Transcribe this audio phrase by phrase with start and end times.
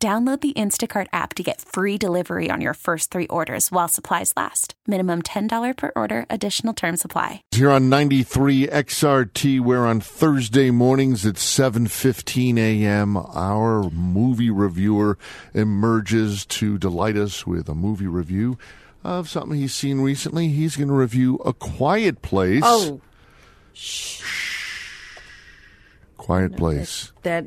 [0.00, 4.32] Download the Instacart app to get free delivery on your first three orders while supplies
[4.36, 4.74] last.
[4.86, 7.42] Minimum $10 per order, additional term supply.
[7.50, 15.18] Here on 93 XRT, where on Thursday mornings at 7.15 a.m., our movie reviewer
[15.52, 18.56] emerges to delight us with a movie review
[19.02, 20.46] of something he's seen recently.
[20.46, 22.62] He's going to review A Quiet Place.
[22.64, 23.00] Oh,
[26.16, 27.10] Quiet Place.
[27.24, 27.44] that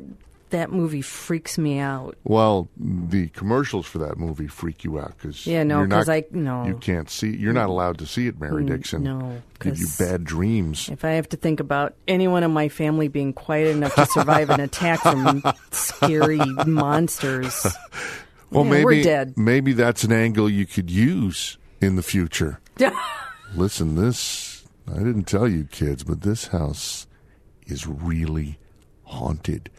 [0.70, 2.16] movie freaks me out.
[2.24, 6.24] Well, the commercials for that movie freak you out because Yeah, no, you're 'cause I-
[6.30, 6.66] no.
[6.66, 7.34] you can't see.
[7.36, 9.02] You're not allowed to see it, Mary mm, Dixon.
[9.02, 10.88] no, give you bad dreams.
[10.90, 14.50] If I have to think about anyone in my family being quiet enough to survive
[14.50, 17.66] an attack from scary monsters,
[18.50, 19.34] Well, yeah, maybe we're dead.
[19.36, 22.60] maybe that's an angle you could use in the future.
[23.54, 27.06] Listen, this I didn't tell you kids, but this house
[27.66, 28.58] is really
[29.04, 29.70] haunted.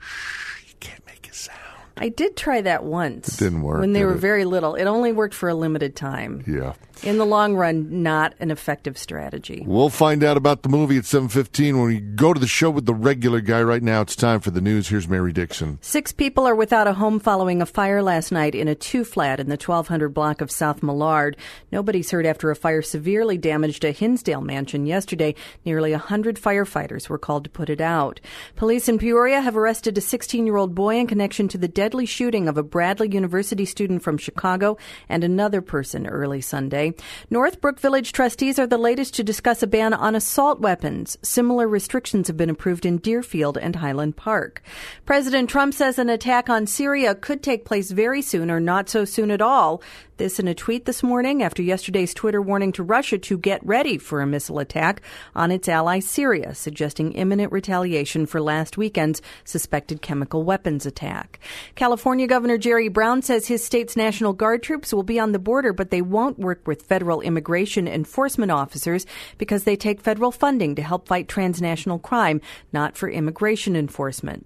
[0.00, 1.87] Shh, you can't make a sound.
[2.00, 3.34] I did try that once.
[3.34, 4.18] It didn't work, when they were it?
[4.18, 4.74] very little.
[4.74, 6.44] It only worked for a limited time.
[6.46, 6.74] Yeah.
[7.04, 9.62] In the long run, not an effective strategy.
[9.64, 12.86] We'll find out about the movie at 7:15 when we go to the show with
[12.86, 13.62] the regular guy.
[13.62, 14.88] Right now, it's time for the news.
[14.88, 15.78] Here's Mary Dixon.
[15.80, 19.38] Six people are without a home following a fire last night in a two flat
[19.38, 21.36] in the 1200 block of South Millard.
[21.70, 25.36] Nobody's hurt after a fire severely damaged a Hinsdale mansion yesterday.
[25.64, 28.18] Nearly 100 firefighters were called to put it out.
[28.56, 32.04] Police in Peoria have arrested a 16 year old boy in connection to the deadly
[32.04, 34.76] shooting of a Bradley University student from Chicago
[35.08, 36.92] and another person early Sunday.
[37.30, 41.16] Northbrook Village trustees are the latest to discuss a ban on assault weapons.
[41.22, 44.60] Similar restrictions have been approved in Deerfield and Highland Park.
[45.06, 49.06] President Trump says an attack on Syria could take place very soon or not so
[49.06, 49.82] soon at all.
[50.18, 53.98] This in a tweet this morning after yesterday's Twitter warning to Russia to get ready
[53.98, 55.00] for a missile attack
[55.36, 61.38] on its ally Syria, suggesting imminent retaliation for last weekend's suspected chemical weapons attack.
[61.76, 65.72] California Governor Jerry Brown says his state's National Guard troops will be on the border,
[65.72, 69.06] but they won't work with federal immigration enforcement officers
[69.38, 72.40] because they take federal funding to help fight transnational crime,
[72.72, 74.44] not for immigration enforcement.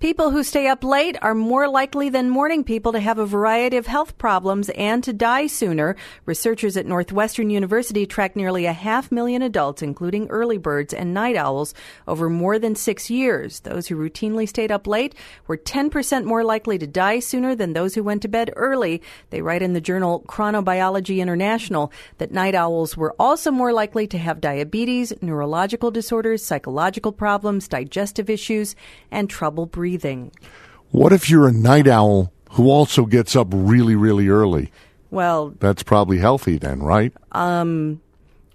[0.00, 3.78] People who stay up late are more likely than morning people to have a variety
[3.78, 5.96] of health problems and to die sooner.
[6.26, 11.36] Researchers at Northwestern University tracked nearly a half million adults, including early birds and night
[11.36, 11.74] owls,
[12.06, 13.60] over more than six years.
[13.60, 15.14] Those who routinely stayed up late
[15.46, 19.02] were 10% more likely to die sooner than those who went to bed early.
[19.30, 24.18] They write in the journal Chronobiology International that night owls were also more likely to
[24.18, 28.76] have diabetes, neurological disorders, psychological problems, digestive issues,
[29.10, 30.32] and trouble breathing.
[30.90, 34.70] What if you're a night owl who also gets up really, really early?
[35.14, 37.12] Well, That's probably healthy then, right?
[37.30, 38.00] Um,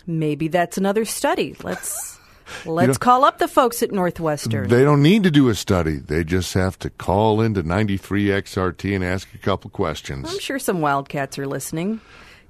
[0.05, 1.55] maybe that's another study.
[1.63, 2.19] Let's
[2.65, 4.67] let's call up the folks at Northwestern.
[4.67, 5.97] They don't need to do a study.
[5.97, 10.29] They just have to call into 93 XRT and ask a couple questions.
[10.29, 12.01] I'm sure some Wildcats are listening.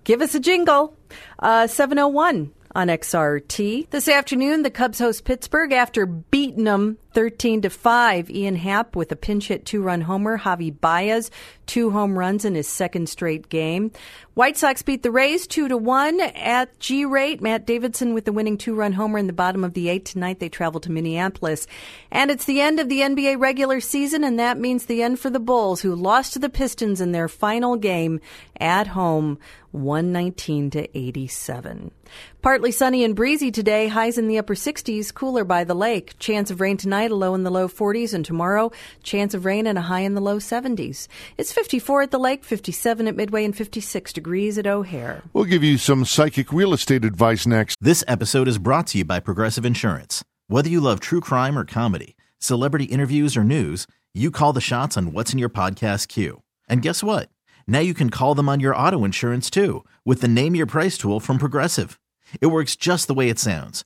[0.06, 0.98] Give us a jingle.
[1.38, 3.90] Uh, 701 on XRT.
[3.92, 8.30] This afternoon, the Cubs host Pittsburgh after beating them 13 to 5.
[8.30, 10.38] Ian Happ with a pinch hit two run homer.
[10.38, 11.32] Javy Baez,
[11.66, 13.92] two home runs in his second straight game.
[14.40, 17.42] White Sox beat the Rays 2 to 1 at G rate.
[17.42, 20.14] Matt Davidson with the winning two run homer in the bottom of the eighth.
[20.14, 21.68] Tonight they travel to Minneapolis.
[22.10, 25.30] And it's the end of the NBA regular season, and that means the end for
[25.30, 28.22] the Bulls, who lost to the Pistons in their final game
[28.62, 29.40] at home,
[29.72, 31.92] 119 to 87.
[32.42, 36.18] Partly sunny and breezy today, highs in the upper 60s, cooler by the lake.
[36.18, 38.72] Chance of rain tonight, a low in the low 40s, and tomorrow,
[39.04, 41.08] chance of rain and a high in the low 70s.
[41.38, 45.24] It's 54 at the lake, 57 at Midway, and 56 degrees at O'Hare.
[45.32, 47.78] We'll give you some psychic real estate advice next.
[47.80, 50.26] This episode is brought to you by Progressive Insurance.
[50.48, 54.98] Whether you love true crime or comedy, celebrity interviews or news, you call the shots
[54.98, 56.42] on what's in your podcast queue.
[56.68, 57.30] And guess what?
[57.66, 60.98] Now you can call them on your auto insurance too with the Name Your Price
[60.98, 61.98] tool from Progressive.
[62.42, 63.86] It works just the way it sounds.